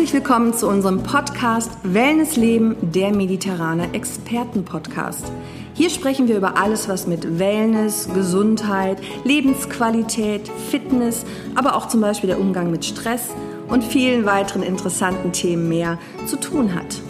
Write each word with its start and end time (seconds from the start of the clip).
Herzlich 0.00 0.24
willkommen 0.24 0.54
zu 0.54 0.66
unserem 0.66 1.02
Podcast 1.02 1.70
Wellness 1.82 2.36
Leben, 2.36 2.74
der 2.80 3.14
mediterrane 3.14 3.92
Experten-Podcast. 3.92 5.30
Hier 5.74 5.90
sprechen 5.90 6.26
wir 6.26 6.38
über 6.38 6.56
alles, 6.56 6.88
was 6.88 7.06
mit 7.06 7.38
Wellness, 7.38 8.08
Gesundheit, 8.14 8.96
Lebensqualität, 9.24 10.48
Fitness, 10.70 11.26
aber 11.54 11.76
auch 11.76 11.86
zum 11.86 12.00
Beispiel 12.00 12.28
der 12.28 12.40
Umgang 12.40 12.70
mit 12.70 12.86
Stress 12.86 13.28
und 13.68 13.84
vielen 13.84 14.24
weiteren 14.24 14.62
interessanten 14.62 15.32
Themen 15.32 15.68
mehr 15.68 15.98
zu 16.24 16.40
tun 16.40 16.74
hat. 16.74 17.02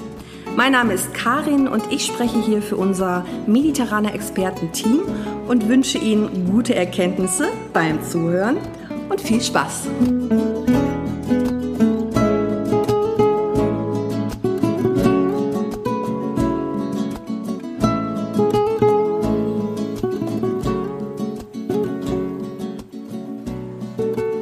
Mein 0.56 0.72
Name 0.72 0.92
ist 0.92 1.14
Karin 1.14 1.68
und 1.68 1.84
ich 1.92 2.04
spreche 2.04 2.42
hier 2.42 2.60
für 2.60 2.76
unser 2.76 3.24
mediterrane 3.46 4.12
Experten-Team 4.12 5.02
und 5.46 5.68
wünsche 5.68 5.98
Ihnen 5.98 6.50
gute 6.50 6.74
Erkenntnisse 6.74 7.50
beim 7.72 8.02
Zuhören 8.02 8.56
und 9.08 9.20
viel 9.20 9.40
Spaß. 9.40 9.86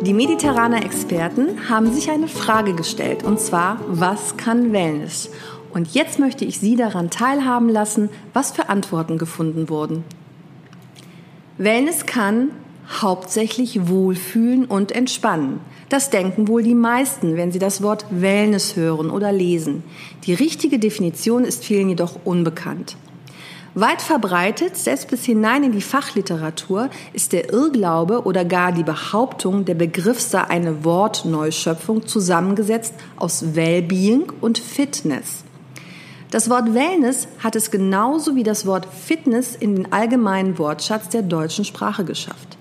Die 0.09 0.15
mediterrane 0.15 0.87
Experten 0.87 1.69
haben 1.69 1.93
sich 1.93 2.11
eine 2.11 2.29
Frage 2.29 2.73
gestellt, 2.73 3.25
und 3.25 3.39
zwar, 3.39 3.79
was 3.89 4.39
kann 4.39 4.73
Wellness? 4.73 5.29
Und 5.75 5.93
jetzt 5.93 6.19
möchte 6.19 6.47
ich 6.47 6.59
Sie 6.59 6.77
daran 6.77 7.11
teilhaben 7.11 7.69
lassen, 7.69 8.09
was 8.33 8.51
für 8.51 8.71
Antworten 8.71 9.19
gefunden 9.19 9.69
wurden. 9.69 10.05
Wellness 11.59 12.07
kann 12.07 12.53
hauptsächlich 13.03 13.87
wohlfühlen 13.87 14.65
und 14.65 14.93
entspannen. 14.93 15.61
Das 15.91 16.09
denken 16.09 16.49
wohl 16.49 16.63
die 16.63 16.75
meisten, 16.75 17.37
wenn 17.37 17.53
sie 17.53 17.59
das 17.59 17.83
Wort 17.83 18.07
Wellness 18.09 18.77
hören 18.77 19.11
oder 19.11 19.31
lesen. 19.31 19.83
Die 20.25 20.33
richtige 20.33 20.79
Definition 20.79 21.45
ist 21.45 21.67
vielen 21.67 21.91
jedoch 21.91 22.21
unbekannt. 22.25 22.97
Weit 23.75 24.03
verbreitet, 24.03 24.77
selbst 24.77 25.09
bis 25.09 25.25
hinein 25.25 25.63
in 25.63 25.73
die 25.73 25.83
Fachliteratur, 25.83 26.91
ist 27.13 27.33
der 27.33 27.53
Irrglaube 27.53 28.25
oder 28.25 28.45
gar 28.45 28.73
die 28.73 28.83
Behauptung, 28.83 29.65
der 29.65 29.75
Begriff 29.75 30.21
sei 30.21 30.43
eine 30.43 30.85
Wortneuschöpfung 30.85 32.07
zusammengesetzt 32.07 32.95
aus 33.17 33.55
Wellbeing 33.55 34.33
und 34.41 34.59
Fitness. 34.59 35.45
Das 36.31 36.51
Wort 36.51 36.75
Wellness 36.75 37.29
hat 37.39 37.57
es 37.57 37.71
genauso 37.71 38.37
wie 38.37 38.43
das 38.43 38.67
Wort 38.67 38.87
Fitness 38.87 39.55
in 39.55 39.77
den 39.77 39.93
allgemeinen 39.93 40.59
Wortschatz 40.59 41.09
der 41.09 41.23
deutschen 41.23 41.65
Sprache 41.65 42.05
geschafft. 42.05 42.58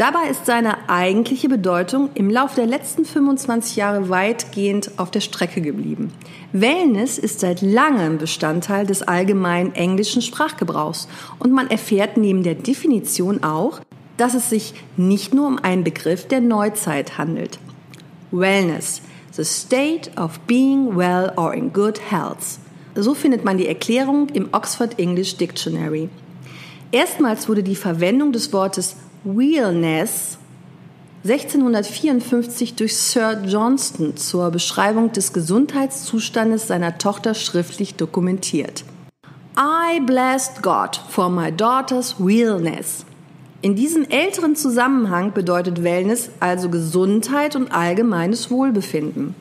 Dabei 0.00 0.30
ist 0.30 0.46
seine 0.46 0.88
eigentliche 0.88 1.50
Bedeutung 1.50 2.08
im 2.14 2.30
Laufe 2.30 2.56
der 2.56 2.64
letzten 2.64 3.04
25 3.04 3.76
Jahre 3.76 4.08
weitgehend 4.08 4.92
auf 4.96 5.10
der 5.10 5.20
Strecke 5.20 5.60
geblieben. 5.60 6.10
Wellness 6.54 7.18
ist 7.18 7.40
seit 7.40 7.60
langem 7.60 8.16
Bestandteil 8.16 8.86
des 8.86 9.02
allgemeinen 9.02 9.74
englischen 9.74 10.22
Sprachgebrauchs 10.22 11.06
und 11.38 11.52
man 11.52 11.68
erfährt 11.68 12.16
neben 12.16 12.42
der 12.42 12.54
Definition 12.54 13.42
auch, 13.42 13.80
dass 14.16 14.32
es 14.32 14.48
sich 14.48 14.72
nicht 14.96 15.34
nur 15.34 15.46
um 15.46 15.58
einen 15.58 15.84
Begriff 15.84 16.26
der 16.26 16.40
Neuzeit 16.40 17.18
handelt. 17.18 17.58
Wellness, 18.30 19.02
the 19.32 19.44
state 19.44 20.10
of 20.18 20.40
being 20.46 20.96
well 20.96 21.30
or 21.36 21.52
in 21.52 21.74
good 21.74 22.00
health. 22.10 22.58
So 22.94 23.12
findet 23.12 23.44
man 23.44 23.58
die 23.58 23.68
Erklärung 23.68 24.30
im 24.30 24.48
Oxford 24.52 24.98
English 24.98 25.36
Dictionary. 25.36 26.08
Erstmals 26.90 27.50
wurde 27.50 27.62
die 27.62 27.76
Verwendung 27.76 28.32
des 28.32 28.50
Wortes 28.54 28.96
Wellness 29.24 30.38
1654 31.24 32.76
durch 32.76 32.96
Sir 32.96 33.42
Johnston 33.44 34.16
zur 34.16 34.50
Beschreibung 34.50 35.12
des 35.12 35.34
Gesundheitszustandes 35.34 36.66
seiner 36.66 36.96
Tochter 36.96 37.34
schriftlich 37.34 37.96
dokumentiert. 37.96 38.84
I 39.58 40.00
blessed 40.00 40.62
God 40.62 40.98
for 41.10 41.28
my 41.28 41.52
daughter's 41.52 42.16
wellness. 42.18 43.04
In 43.60 43.76
diesem 43.76 44.06
älteren 44.08 44.56
Zusammenhang 44.56 45.34
bedeutet 45.34 45.82
Wellness 45.82 46.30
also 46.40 46.70
Gesundheit 46.70 47.56
und 47.56 47.70
allgemeines 47.72 48.50
Wohlbefinden. 48.50 49.34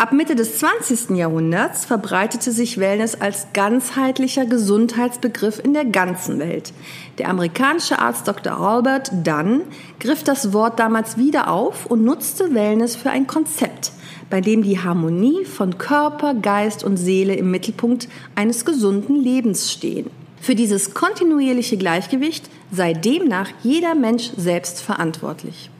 Ab 0.00 0.12
Mitte 0.12 0.36
des 0.36 0.58
20. 0.60 1.16
Jahrhunderts 1.16 1.84
verbreitete 1.84 2.52
sich 2.52 2.78
Wellness 2.78 3.20
als 3.20 3.48
ganzheitlicher 3.52 4.46
Gesundheitsbegriff 4.46 5.58
in 5.58 5.74
der 5.74 5.86
ganzen 5.86 6.38
Welt. 6.38 6.72
Der 7.18 7.28
amerikanische 7.28 7.98
Arzt 7.98 8.28
Dr. 8.28 8.60
Albert 8.60 9.10
Dunn 9.26 9.62
griff 9.98 10.22
das 10.22 10.52
Wort 10.52 10.78
damals 10.78 11.16
wieder 11.16 11.50
auf 11.50 11.86
und 11.86 12.04
nutzte 12.04 12.54
Wellness 12.54 12.94
für 12.94 13.10
ein 13.10 13.26
Konzept, 13.26 13.90
bei 14.30 14.40
dem 14.40 14.62
die 14.62 14.78
Harmonie 14.78 15.44
von 15.44 15.78
Körper, 15.78 16.34
Geist 16.34 16.84
und 16.84 16.96
Seele 16.96 17.34
im 17.34 17.50
Mittelpunkt 17.50 18.08
eines 18.36 18.64
gesunden 18.64 19.16
Lebens 19.16 19.72
stehen. 19.72 20.10
Für 20.40 20.54
dieses 20.54 20.94
kontinuierliche 20.94 21.76
Gleichgewicht 21.76 22.48
sei 22.70 22.92
demnach 22.92 23.48
jeder 23.64 23.96
Mensch 23.96 24.30
selbst 24.36 24.80
verantwortlich. 24.80 25.70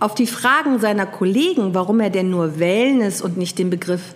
Auf 0.00 0.14
die 0.14 0.28
Fragen 0.28 0.78
seiner 0.78 1.06
Kollegen, 1.06 1.74
warum 1.74 1.98
er 1.98 2.10
denn 2.10 2.30
nur 2.30 2.60
Wellness 2.60 3.20
und 3.20 3.36
nicht 3.36 3.58
den 3.58 3.68
Begriff 3.68 4.14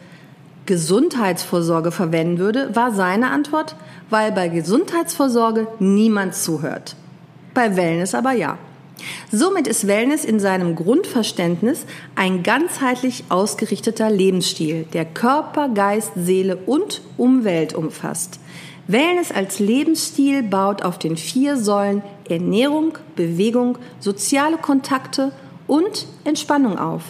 Gesundheitsvorsorge 0.65 1.91
verwenden 1.91 2.38
würde, 2.38 2.75
war 2.76 2.93
seine 2.93 3.31
Antwort, 3.31 3.75
weil 4.09 4.31
bei 4.31 4.48
Gesundheitsvorsorge 4.48 5.66
niemand 5.81 6.37
zuhört. 6.37 6.94
Bei 7.53 7.76
Wellness 7.76 8.15
aber 8.15 8.32
ja. 8.32 8.59
Somit 9.32 9.66
ist 9.66 9.88
Wellness 9.88 10.25
in 10.25 10.38
seinem 10.38 10.76
Grundverständnis 10.76 11.84
ein 12.14 12.44
ganzheitlich 12.44 13.25
ausgerichteter 13.28 14.09
Lebensstil, 14.09 14.87
der 14.93 15.04
Körper, 15.04 15.69
Geist, 15.69 16.12
Seele 16.14 16.56
und 16.66 17.03
Umwelt 17.16 17.75
umfasst. 17.75 18.38
Wellness 18.87 19.32
als 19.32 19.59
Lebensstil 19.59 20.44
baut 20.44 20.82
auf 20.82 21.00
den 21.00 21.16
vier 21.16 21.56
Säulen 21.56 22.03
Ernährung, 22.28 22.99
Bewegung, 23.16 23.78
soziale 23.99 24.59
Kontakte 24.59 25.32
und 25.72 26.06
Entspannung 26.24 26.78
auf. 26.78 27.02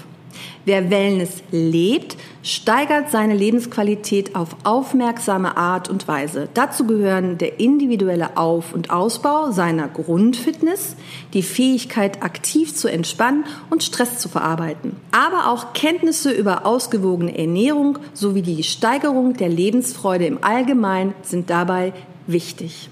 Wer 0.65 0.89
Wellness 0.89 1.43
lebt, 1.51 2.17
steigert 2.45 3.11
seine 3.11 3.35
Lebensqualität 3.35 4.37
auf 4.37 4.55
aufmerksame 4.63 5.57
Art 5.57 5.89
und 5.89 6.07
Weise. 6.07 6.49
Dazu 6.55 6.87
gehören 6.87 7.39
der 7.39 7.59
individuelle 7.59 8.37
Auf- 8.37 8.73
und 8.73 8.91
Ausbau 8.91 9.51
seiner 9.51 9.89
Grundfitness, 9.89 10.95
die 11.35 11.43
Fähigkeit, 11.43 12.23
aktiv 12.23 12.73
zu 12.73 12.87
entspannen 12.87 13.43
und 13.69 13.83
Stress 13.83 14.21
zu 14.21 14.29
verarbeiten, 14.29 14.95
aber 15.11 15.51
auch 15.51 15.73
Kenntnisse 15.73 16.31
über 16.31 16.65
ausgewogene 16.65 17.37
Ernährung 17.37 17.99
sowie 18.15 18.43
die 18.43 18.63
Steigerung 18.63 19.37
der 19.37 19.49
Lebensfreude 19.49 20.27
im 20.27 20.45
Allgemeinen 20.45 21.15
sind 21.23 21.51
dabei 21.51 21.93
wichtig. 22.29 22.89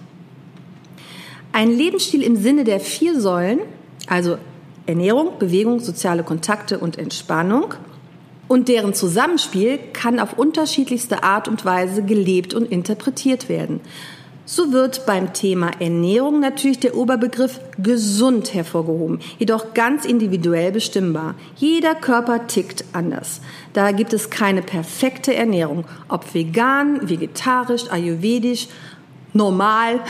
Ein 1.52 1.70
Lebensstil 1.70 2.24
im 2.24 2.34
Sinne 2.34 2.64
der 2.64 2.80
vier 2.80 3.20
Säulen, 3.20 3.60
also 4.08 4.36
Ernährung, 4.86 5.38
Bewegung, 5.38 5.80
soziale 5.80 6.22
Kontakte 6.22 6.78
und 6.78 6.98
Entspannung. 6.98 7.74
Und 8.48 8.68
deren 8.68 8.94
Zusammenspiel 8.94 9.78
kann 9.92 10.18
auf 10.18 10.36
unterschiedlichste 10.36 11.22
Art 11.22 11.46
und 11.46 11.64
Weise 11.64 12.02
gelebt 12.02 12.52
und 12.52 12.70
interpretiert 12.70 13.48
werden. 13.48 13.80
So 14.52 14.72
wird 14.72 15.06
beim 15.06 15.32
Thema 15.32 15.70
Ernährung 15.78 16.40
natürlich 16.40 16.80
der 16.80 16.96
Oberbegriff 16.96 17.60
gesund 17.78 18.52
hervorgehoben, 18.52 19.20
jedoch 19.38 19.74
ganz 19.74 20.04
individuell 20.04 20.72
bestimmbar. 20.72 21.36
Jeder 21.54 21.94
Körper 21.94 22.48
tickt 22.48 22.84
anders. 22.92 23.40
Da 23.74 23.92
gibt 23.92 24.12
es 24.12 24.28
keine 24.28 24.62
perfekte 24.62 25.32
Ernährung, 25.32 25.84
ob 26.08 26.34
vegan, 26.34 27.08
vegetarisch, 27.08 27.88
ayurvedisch, 27.92 28.66
normal 29.32 30.00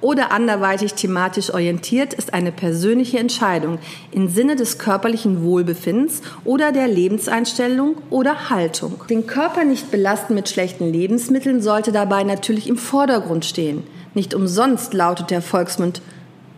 oder 0.00 0.30
anderweitig 0.30 0.94
thematisch 0.94 1.52
orientiert, 1.52 2.14
ist 2.14 2.34
eine 2.34 2.52
persönliche 2.52 3.18
Entscheidung 3.18 3.78
im 4.10 4.28
Sinne 4.28 4.56
des 4.56 4.78
körperlichen 4.78 5.42
Wohlbefindens 5.42 6.22
oder 6.44 6.72
der 6.72 6.88
Lebenseinstellung 6.88 7.96
oder 8.10 8.50
Haltung. 8.50 9.02
Den 9.10 9.26
Körper 9.26 9.64
nicht 9.64 9.90
belasten 9.90 10.34
mit 10.34 10.48
schlechten 10.48 10.92
Lebensmitteln 10.92 11.60
sollte 11.62 11.92
dabei 11.92 12.22
natürlich 12.22 12.68
im 12.68 12.76
Vordergrund 12.76 13.44
stehen. 13.44 13.82
Nicht 14.14 14.34
umsonst 14.34 14.94
lautet 14.94 15.30
der 15.30 15.42
Volksmund, 15.42 16.00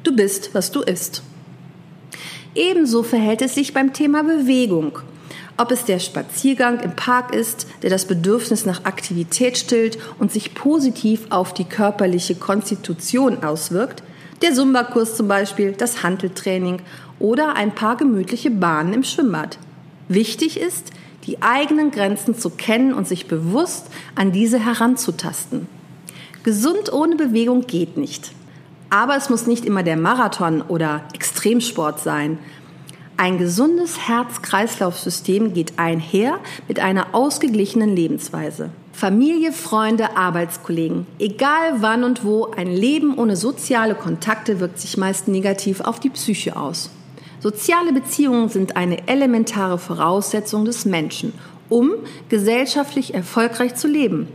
du 0.03 0.15
bist, 0.15 0.55
was 0.55 0.71
du 0.71 0.83
isst. 0.83 1.23
Ebenso 2.55 3.03
verhält 3.03 3.43
es 3.43 3.55
sich 3.55 3.73
beim 3.73 3.93
Thema 3.93 4.23
Bewegung. 4.23 4.99
Ob 5.61 5.73
es 5.73 5.85
der 5.85 5.99
Spaziergang 5.99 6.81
im 6.81 6.97
Park 6.97 7.35
ist, 7.35 7.67
der 7.83 7.91
das 7.91 8.07
Bedürfnis 8.07 8.65
nach 8.65 8.87
Aktivität 8.87 9.59
stillt 9.59 9.99
und 10.19 10.33
sich 10.33 10.55
positiv 10.55 11.27
auf 11.29 11.53
die 11.53 11.67
körperliche 11.67 12.35
Konstitution 12.35 13.45
auswirkt, 13.45 14.03
der 14.41 14.55
Zumba-Kurs 14.55 15.19
zum 15.19 15.29
Beispiel, 15.29 15.73
das 15.73 16.03
Handeltraining 16.03 16.81
oder 17.19 17.57
ein 17.57 17.75
paar 17.75 17.99
gemütliche 17.99 18.51
Bahnen 18.51 18.95
im 18.95 19.05
Schwimmbad. 19.05 19.59
Wichtig 20.09 20.59
ist, 20.59 20.93
die 21.27 21.43
eigenen 21.43 21.91
Grenzen 21.91 22.35
zu 22.35 22.49
kennen 22.49 22.95
und 22.95 23.07
sich 23.07 23.29
bewusst 23.29 23.89
an 24.15 24.33
diese 24.33 24.65
heranzutasten. 24.65 25.67
Gesund 26.43 26.91
ohne 26.91 27.17
Bewegung 27.17 27.67
geht 27.67 27.99
nicht. 27.99 28.33
Aber 28.89 29.15
es 29.15 29.29
muss 29.29 29.47
nicht 29.47 29.67
immer 29.67 29.83
der 29.83 29.99
Marathon 29.99 30.63
oder 30.63 31.03
Extremsport 31.13 32.01
sein. 32.01 32.39
Ein 33.21 33.37
gesundes 33.37 34.09
Herz-Kreislauf-System 34.09 35.53
geht 35.53 35.79
einher 35.79 36.39
mit 36.69 36.81
einer 36.81 37.15
ausgeglichenen 37.15 37.95
Lebensweise. 37.95 38.71
Familie, 38.95 39.53
Freunde, 39.53 40.17
Arbeitskollegen. 40.17 41.07
Egal 41.19 41.83
wann 41.83 42.03
und 42.03 42.25
wo, 42.25 42.47
ein 42.47 42.69
Leben 42.69 43.19
ohne 43.19 43.37
soziale 43.37 43.95
Kontakte 43.95 44.59
wirkt 44.59 44.81
sich 44.81 44.97
meist 44.97 45.29
negativ 45.29 45.83
auf 45.83 46.01
die 46.01 46.09
Psyche 46.09 46.57
aus. 46.57 46.89
Soziale 47.41 47.93
Beziehungen 47.93 48.49
sind 48.49 48.77
eine 48.77 49.07
elementare 49.07 49.77
Voraussetzung 49.77 50.65
des 50.65 50.87
Menschen, 50.87 51.35
um 51.69 51.91
gesellschaftlich 52.31 53.13
erfolgreich 53.13 53.75
zu 53.75 53.87
leben. 53.87 54.29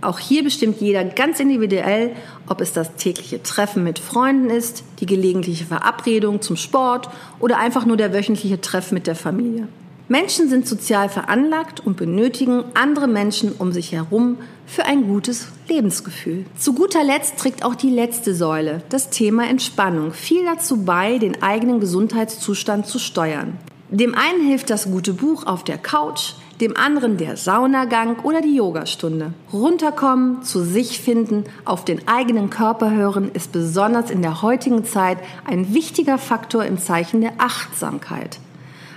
Auch 0.00 0.18
hier 0.18 0.44
bestimmt 0.44 0.80
jeder 0.80 1.04
ganz 1.04 1.40
individuell, 1.40 2.14
ob 2.48 2.60
es 2.60 2.72
das 2.72 2.94
tägliche 2.96 3.42
Treffen 3.42 3.82
mit 3.82 3.98
Freunden 3.98 4.50
ist, 4.50 4.84
die 5.00 5.06
gelegentliche 5.06 5.64
Verabredung 5.64 6.42
zum 6.42 6.56
Sport 6.56 7.08
oder 7.40 7.58
einfach 7.58 7.86
nur 7.86 7.96
der 7.96 8.12
wöchentliche 8.12 8.60
Treff 8.60 8.92
mit 8.92 9.06
der 9.06 9.16
Familie. 9.16 9.68
Menschen 10.08 10.48
sind 10.48 10.68
sozial 10.68 11.08
veranlagt 11.08 11.84
und 11.84 11.96
benötigen 11.96 12.62
andere 12.74 13.08
Menschen 13.08 13.50
um 13.58 13.72
sich 13.72 13.90
herum 13.90 14.38
für 14.64 14.84
ein 14.84 15.08
gutes 15.08 15.48
Lebensgefühl. 15.68 16.44
Zu 16.56 16.74
guter 16.74 17.02
Letzt 17.02 17.38
trägt 17.38 17.64
auch 17.64 17.74
die 17.74 17.90
letzte 17.90 18.32
Säule, 18.32 18.82
das 18.88 19.10
Thema 19.10 19.48
Entspannung, 19.48 20.12
viel 20.12 20.44
dazu 20.44 20.84
bei, 20.84 21.18
den 21.18 21.42
eigenen 21.42 21.80
Gesundheitszustand 21.80 22.86
zu 22.86 23.00
steuern. 23.00 23.58
Dem 23.90 24.14
einen 24.14 24.46
hilft 24.46 24.70
das 24.70 24.84
gute 24.84 25.12
Buch 25.12 25.44
auf 25.44 25.64
der 25.64 25.78
Couch, 25.78 26.34
dem 26.60 26.76
anderen 26.76 27.16
der 27.16 27.36
Saunagang 27.36 28.20
oder 28.20 28.40
die 28.40 28.56
Yogastunde. 28.56 29.32
Runterkommen, 29.52 30.42
zu 30.42 30.64
sich 30.64 31.00
finden, 31.00 31.44
auf 31.64 31.84
den 31.84 32.08
eigenen 32.08 32.50
Körper 32.50 32.90
hören 32.90 33.30
ist 33.32 33.52
besonders 33.52 34.10
in 34.10 34.22
der 34.22 34.42
heutigen 34.42 34.84
Zeit 34.84 35.18
ein 35.44 35.74
wichtiger 35.74 36.18
Faktor 36.18 36.64
im 36.64 36.78
Zeichen 36.78 37.20
der 37.20 37.32
Achtsamkeit. 37.38 38.38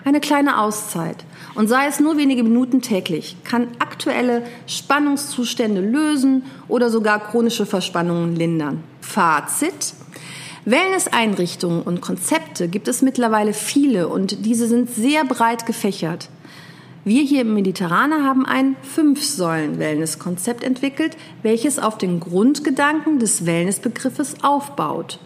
Eine 0.06 0.22
kleine 0.22 0.62
Auszeit 0.62 1.26
und 1.56 1.68
sei 1.68 1.88
es 1.88 2.00
nur 2.00 2.18
wenige 2.18 2.44
Minuten 2.44 2.82
täglich, 2.82 3.36
kann 3.44 3.68
aktuelle 3.80 4.44
Spannungszustände 4.66 5.82
lösen 5.82 6.44
oder 6.68 6.90
sogar 6.90 7.20
chronische 7.20 7.66
Verspannungen 7.66 8.36
lindern. 8.36 8.84
Fazit. 9.02 9.94
Wellness-Einrichtungen 10.66 11.82
und 11.82 12.02
Konzepte 12.02 12.68
gibt 12.68 12.88
es 12.88 13.02
mittlerweile 13.02 13.54
viele 13.54 14.08
und 14.08 14.46
diese 14.46 14.68
sind 14.68 14.90
sehr 14.90 15.26
breit 15.26 15.66
gefächert. 15.66 16.30
Wir 17.06 17.24
hier 17.24 17.42
im 17.42 17.54
Mediterraner 17.54 18.26
haben 18.26 18.46
ein 18.46 18.76
Fünf-Säulen-Wellness-Konzept 18.82 20.66
entwickelt, 20.66 21.16
welches 21.44 21.80
auf 21.80 21.98
den 21.98 22.20
Grundgedanken 22.20 23.20
des 23.20 23.46
Wellness-Begriffes 23.46 24.44
aufbaut. 24.44 25.18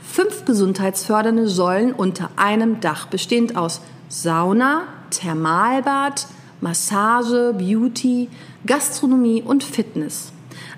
Fünf 0.00 0.46
gesundheitsfördernde 0.46 1.46
Säulen 1.46 1.92
unter 1.92 2.30
einem 2.36 2.80
Dach, 2.80 3.06
bestehend 3.06 3.54
aus 3.54 3.82
Sauna, 4.08 4.84
Thermalbad, 5.10 6.26
Massage, 6.62 7.54
Beauty, 7.56 8.28
Gastronomie 8.66 9.42
und 9.42 9.62
Fitness. 9.62 10.32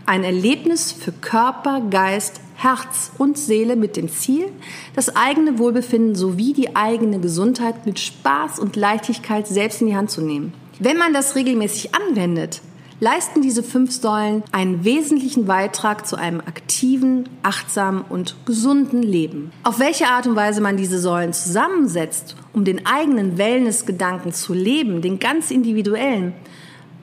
Ein 0.07 0.25
Erlebnis 0.25 0.91
für 0.91 1.13
Körper, 1.13 1.81
Geist, 1.89 2.41
Herz 2.63 3.11
und 3.19 3.37
Seele 3.37 3.75
mit 3.75 3.97
dem 3.97 4.09
Ziel, 4.09 4.47
das 4.95 5.17
eigene 5.17 5.59
Wohlbefinden 5.59 6.15
sowie 6.15 6.53
die 6.53 6.77
eigene 6.77 7.19
Gesundheit 7.19 7.87
mit 7.87 7.99
Spaß 7.99 8.59
und 8.59 8.77
Leichtigkeit 8.77 9.47
selbst 9.49 9.81
in 9.81 9.89
die 9.89 9.97
Hand 9.97 10.11
zu 10.11 10.21
nehmen. 10.21 10.53
Wenn 10.79 10.97
man 10.97 11.13
das 11.13 11.35
regelmäßig 11.35 11.95
anwendet, 11.95 12.61
leisten 13.01 13.43
diese 13.43 13.65
fünf 13.65 13.91
Säulen 13.91 14.45
einen 14.53 14.85
wesentlichen 14.85 15.47
Beitrag 15.47 16.07
zu 16.07 16.15
einem 16.15 16.39
aktiven, 16.39 17.29
achtsamen 17.43 18.03
und 18.09 18.37
gesunden 18.47 19.03
Leben. 19.03 19.51
Auf 19.65 19.81
welche 19.81 20.07
Art 20.07 20.29
und 20.29 20.37
Weise 20.37 20.61
man 20.61 20.77
diese 20.77 21.01
Säulen 21.01 21.33
zusammensetzt, 21.33 22.37
um 22.53 22.65
den 22.65 22.87
eigenen 22.87 23.39
Wellness-Gedanken 23.39 24.33
zu 24.33 24.55
leben, 24.55 25.03
den 25.03 25.19
ganz 25.19 25.51
individuellen, 25.51 26.33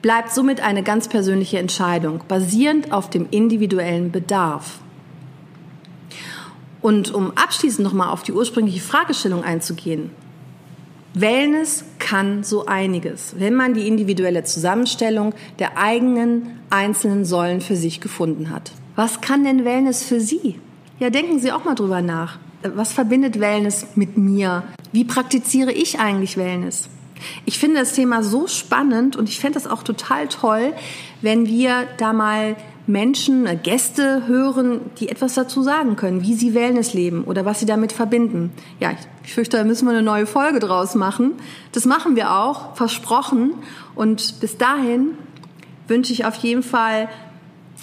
bleibt 0.01 0.33
somit 0.33 0.62
eine 0.62 0.83
ganz 0.83 1.09
persönliche 1.09 1.59
Entscheidung, 1.59 2.21
basierend 2.29 2.94
auf 2.94 3.09
dem 3.09 3.27
individuellen 3.29 4.12
Bedarf. 4.13 4.79
Und 6.81 7.13
um 7.13 7.31
abschließend 7.35 7.83
nochmal 7.83 8.09
auf 8.09 8.23
die 8.23 8.31
ursprüngliche 8.31 8.81
Fragestellung 8.81 9.43
einzugehen. 9.43 10.11
Wellness 11.13 11.83
kann 11.97 12.43
so 12.43 12.67
einiges, 12.67 13.35
wenn 13.37 13.55
man 13.55 13.73
die 13.73 13.87
individuelle 13.87 14.43
Zusammenstellung 14.43 15.33
der 15.57 15.77
eigenen 15.77 16.59
einzelnen 16.69 17.25
Säulen 17.25 17.61
für 17.61 17.75
sich 17.75 17.99
gefunden 17.99 18.51
hat. 18.51 18.71
Was 18.95 19.19
kann 19.19 19.43
denn 19.43 19.65
Wellness 19.65 20.03
für 20.03 20.21
Sie? 20.21 20.59
Ja, 20.99 21.09
denken 21.09 21.39
Sie 21.39 21.51
auch 21.51 21.65
mal 21.65 21.75
drüber 21.75 22.01
nach. 22.01 22.37
Was 22.61 22.93
verbindet 22.93 23.39
Wellness 23.39 23.87
mit 23.95 24.17
mir? 24.17 24.63
Wie 24.91 25.05
praktiziere 25.05 25.71
ich 25.71 25.99
eigentlich 25.99 26.37
Wellness? 26.37 26.89
Ich 27.45 27.59
finde 27.59 27.79
das 27.79 27.93
Thema 27.93 28.23
so 28.23 28.47
spannend 28.47 29.15
und 29.15 29.29
ich 29.29 29.39
fände 29.39 29.59
das 29.59 29.67
auch 29.67 29.83
total 29.83 30.27
toll, 30.27 30.73
wenn 31.21 31.47
wir 31.47 31.87
da 31.97 32.13
mal 32.13 32.55
Menschen, 32.89 33.45
äh, 33.45 33.56
Gäste 33.56 34.25
hören, 34.25 34.81
die 35.00 35.09
etwas 35.09 35.36
dazu 35.36 35.62
sagen 35.62 35.95
können, 35.95 36.24
wie 36.24 36.33
sie 36.33 36.56
Wellness 36.56 36.95
leben 36.95 37.24
oder 37.24 37.45
was 37.45 37.59
sie 37.59 37.68
damit 37.68 37.91
verbinden. 37.91 38.51
Ja, 38.80 38.91
ich 39.24 39.33
fürchte, 39.33 39.57
da 39.57 39.63
müssen 39.63 39.86
wir 39.86 39.91
eine 39.91 40.01
neue 40.01 40.25
Folge 40.25 40.59
draus 40.59 40.95
machen. 40.95 41.33
Das 41.71 41.86
machen 41.86 42.15
wir 42.15 42.33
auch, 42.33 42.75
versprochen. 42.75 43.53
Und 43.94 44.39
bis 44.39 44.57
dahin 44.57 45.12
wünsche 45.88 46.13
ich 46.13 46.25
auf 46.25 46.36
jeden 46.38 46.63
Fall 46.63 47.09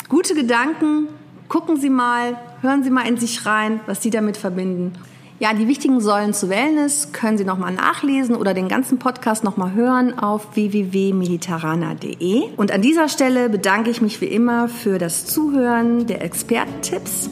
gute 0.08 0.34
Gedanken. 0.34 1.06
Gucken 1.48 1.76
Sie 1.76 1.90
mal, 1.90 2.36
hören 2.60 2.82
Sie 2.82 2.90
mal 2.90 3.06
in 3.06 3.16
sich 3.16 3.46
rein, 3.46 3.78
was 3.86 4.02
Sie 4.02 4.10
damit 4.10 4.36
verbinden. 4.36 4.92
Ja, 5.38 5.52
die 5.52 5.68
wichtigen 5.68 6.00
Säulen 6.00 6.32
zu 6.32 6.48
Wellness 6.48 7.12
können 7.12 7.36
Sie 7.36 7.44
nochmal 7.44 7.74
nachlesen 7.74 8.36
oder 8.36 8.54
den 8.54 8.68
ganzen 8.68 8.98
Podcast 8.98 9.44
nochmal 9.44 9.74
hören 9.74 10.18
auf 10.18 10.56
www.mediterrana.de. 10.56 12.44
Und 12.56 12.72
an 12.72 12.80
dieser 12.80 13.10
Stelle 13.10 13.50
bedanke 13.50 13.90
ich 13.90 14.00
mich 14.00 14.22
wie 14.22 14.26
immer 14.26 14.70
für 14.70 14.98
das 14.98 15.26
Zuhören 15.26 16.06
der 16.06 16.22
Expertentipps 16.22 17.28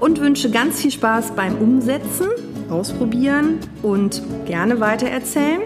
und 0.00 0.18
wünsche 0.18 0.50
ganz 0.50 0.80
viel 0.80 0.90
Spaß 0.90 1.32
beim 1.32 1.58
Umsetzen, 1.58 2.28
Ausprobieren 2.70 3.60
und 3.82 4.22
gerne 4.46 4.80
weitererzählen. 4.80 5.60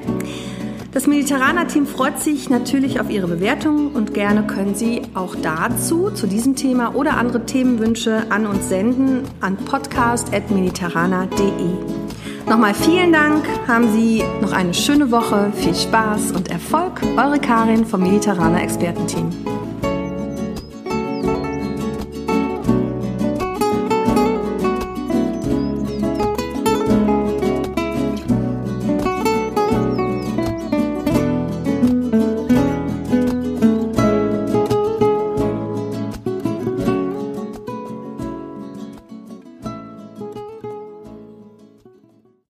Das 0.93 1.07
Mediterraner 1.07 1.69
Team 1.69 1.87
freut 1.87 2.19
sich 2.19 2.51
natürlich 2.51 2.99
auf 2.99 3.11
Ihre 3.11 3.29
Bewertungen 3.29 3.93
und 3.93 4.13
gerne 4.13 4.45
können 4.45 4.75
Sie 4.75 5.03
auch 5.15 5.37
dazu, 5.37 6.11
zu 6.11 6.27
diesem 6.27 6.57
Thema 6.57 6.97
oder 6.97 7.17
andere 7.17 7.47
Themenwünsche 7.47 8.25
an 8.31 8.45
uns 8.47 8.69
senden 8.69 9.23
an 9.41 9.57
podcast.mediterraner.de. 9.57 11.49
Nochmal 12.49 12.75
vielen 12.75 13.13
Dank, 13.13 13.45
haben 13.69 13.93
Sie 13.93 14.25
noch 14.41 14.51
eine 14.51 14.75
schöne 14.75 15.13
Woche, 15.13 15.53
viel 15.55 15.77
Spaß 15.77 16.33
und 16.33 16.51
Erfolg. 16.51 17.01
Eure 17.17 17.39
Karin 17.39 17.87
vom 17.87 18.03
Mediterraner 18.03 18.61
Expertenteam. 18.61 19.29